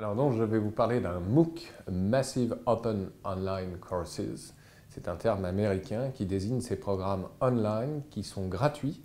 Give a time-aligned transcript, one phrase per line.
[0.00, 4.54] Alors donc je vais vous parler d'un MOOC, Massive Open Online Courses.
[4.88, 9.02] C'est un terme américain qui désigne ces programmes online qui sont gratuits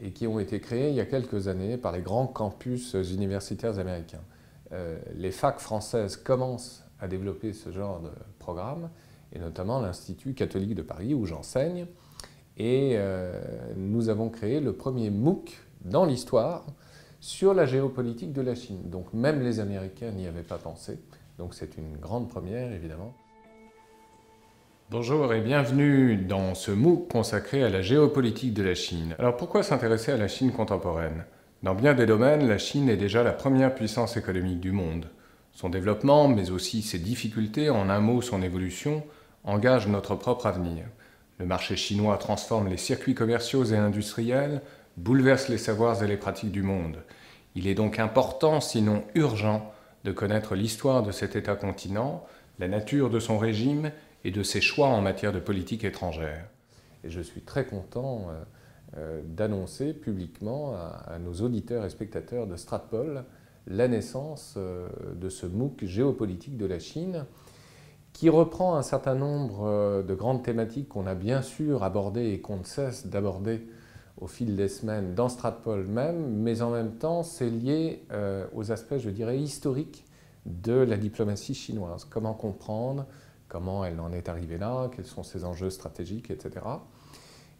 [0.00, 3.80] et qui ont été créés il y a quelques années par les grands campus universitaires
[3.80, 4.22] américains.
[4.70, 8.88] Euh, les facs françaises commencent à développer ce genre de programme,
[9.32, 11.86] et notamment l'Institut catholique de Paris où j'enseigne.
[12.56, 13.42] Et euh,
[13.74, 16.66] nous avons créé le premier MOOC dans l'histoire
[17.20, 18.90] sur la géopolitique de la Chine.
[18.90, 20.98] Donc même les Américains n'y avaient pas pensé.
[21.38, 23.14] Donc c'est une grande première, évidemment.
[24.90, 29.14] Bonjour et bienvenue dans ce MOOC consacré à la géopolitique de la Chine.
[29.18, 31.24] Alors pourquoi s'intéresser à la Chine contemporaine?
[31.62, 35.06] Dans bien des domaines, la Chine est déjà la première puissance économique du monde.
[35.52, 39.04] Son développement, mais aussi ses difficultés, en un mot son évolution,
[39.44, 40.84] engagent notre propre avenir.
[41.38, 44.62] Le marché chinois transforme les circuits commerciaux et industriels,
[44.96, 46.98] bouleverse les savoirs et les pratiques du monde.
[47.54, 49.72] Il est donc important, sinon urgent,
[50.04, 52.24] de connaître l'histoire de cet État-continent,
[52.58, 53.90] la nature de son régime
[54.24, 56.46] et de ses choix en matière de politique étrangère.
[57.04, 58.42] Et je suis très content euh,
[58.96, 63.24] euh, d'annoncer publiquement à, nos auditeurs et spectateurs de Stratpol
[63.66, 67.24] la naissance euh, de ce MOOC géopolitique de la Chine
[68.12, 72.58] qui reprend un certain nombre de grandes thématiques qu'on a bien sûr abordées et qu'on
[72.58, 73.66] ne cesse d'aborder
[74.20, 78.70] au fil des semaines dans Stratpol même, mais en même temps, c'est lié euh, aux
[78.70, 80.04] aspects, je dirais, historiques
[80.46, 82.04] de la diplomatie chinoise.
[82.04, 83.06] Comment comprendre,
[83.48, 86.66] comment elle en est arrivée là, quels sont ses enjeux stratégiques, etc.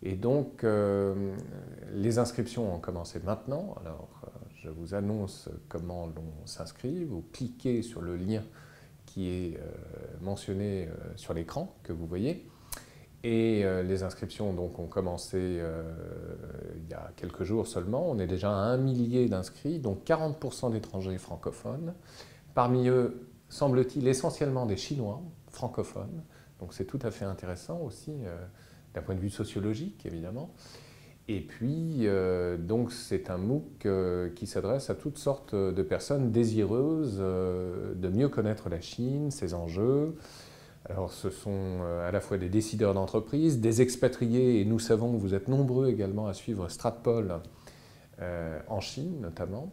[0.03, 1.34] Et donc, euh,
[1.92, 3.75] les inscriptions ont commencé maintenant.
[3.81, 4.31] Alors, euh,
[4.62, 7.05] je vous annonce comment l'on s'inscrit.
[7.05, 8.42] Vous cliquez sur le lien
[9.06, 9.61] qui est
[10.20, 12.48] mentionné sur l'écran que vous voyez.
[13.23, 15.83] Et euh, les inscriptions donc, ont commencé euh,
[16.77, 18.09] il y a quelques jours seulement.
[18.09, 21.93] On est déjà à un millier d'inscrits, donc 40% d'étrangers francophones.
[22.55, 26.22] Parmi eux, semble-t-il, essentiellement des Chinois francophones.
[26.61, 28.37] Donc c'est tout à fait intéressant aussi, euh,
[28.94, 30.55] d'un point de vue sociologique, évidemment.
[31.28, 32.09] Et puis,
[32.59, 33.87] donc c'est un MOOC
[34.34, 40.17] qui s'adresse à toutes sortes de personnes désireuses de mieux connaître la Chine, ses enjeux,
[40.89, 41.51] alors ce sont
[41.83, 45.49] euh, à la fois des décideurs d'entreprise, des expatriés, et nous savons que vous êtes
[45.49, 47.41] nombreux également à suivre Stratpol
[48.21, 49.73] euh, en Chine notamment.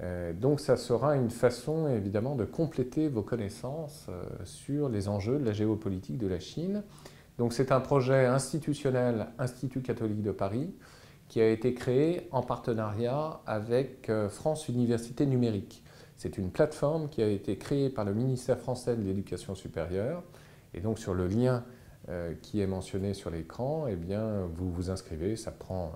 [0.00, 4.08] Euh, donc ça sera une façon évidemment de compléter vos connaissances
[4.44, 6.82] sur les enjeux de la géopolitique de la Chine.
[7.38, 10.74] Donc c'est un projet institutionnel Institut catholique de Paris
[11.28, 15.82] qui a été créé en partenariat avec France Université Numérique.
[16.22, 20.22] C'est une plateforme qui a été créée par le ministère français de l'Éducation supérieure.
[20.72, 21.64] Et donc sur le lien
[22.08, 25.90] euh, qui est mentionné sur l'écran, eh bien, vous vous inscrivez, ça prend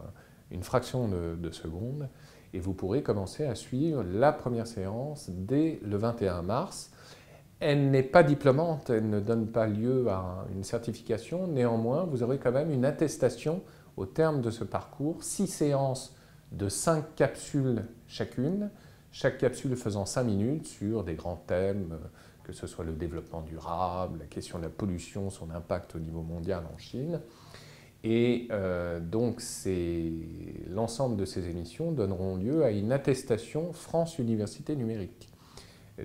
[0.50, 2.08] une fraction de, de, seconde,
[2.52, 6.90] et vous pourrez commencer à suivre la première séance dès le 21 mars.
[7.60, 12.38] Elle n'est pas diplômante, elle ne donne pas lieu à une certification, néanmoins, vous aurez
[12.38, 13.62] quand même une attestation
[13.96, 16.16] au terme de ce parcours, six séances
[16.50, 18.70] de cinq capsules chacune,
[19.16, 22.06] chaque capsule faisant 5 minutes sur des grands thèmes, euh,
[22.44, 26.20] que ce soit le développement durable, la question de la pollution, son impact au niveau
[26.20, 27.20] mondial en Chine.
[28.04, 29.40] Et euh, donc
[30.68, 35.30] l'ensemble de ces émissions donneront lieu à une attestation France Université Numérique.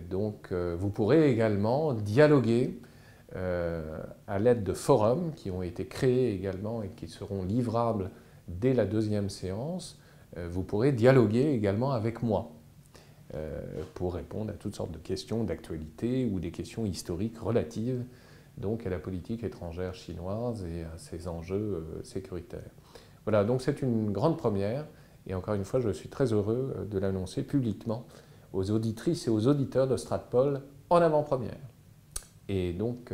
[0.09, 2.79] donc euh, vous pourrez également dialoguer
[3.33, 8.11] à l'aide de forums qui ont été créés également et qui seront livrables
[8.49, 9.97] dès la deuxième séance.
[10.35, 12.51] vous pourrez dialoguer également avec moi.
[13.33, 13.61] Euh,
[13.93, 18.03] pour répondre à toutes sortes de questions d'actualité ou des questions historiques relatives
[18.57, 22.69] donc à la politique étrangère chinoise et à ses enjeux euh, sécuritaires.
[23.23, 24.85] Voilà, donc c'est une grande première
[25.27, 28.05] et encore une fois, je suis très heureux euh, de l'annoncer publiquement
[28.51, 31.55] aux auditrices et aux auditeurs de Stratpol en avant-première.
[32.49, 33.13] Et donc,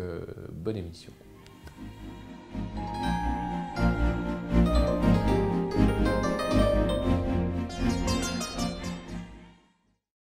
[0.51, 1.13] bonne émission.